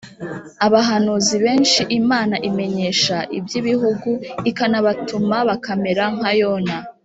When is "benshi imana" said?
1.45-2.35